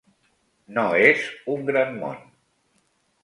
No 0.77 0.85
és 1.09 1.27
un 1.55 1.63
gran 1.69 1.93
món. 2.05 2.17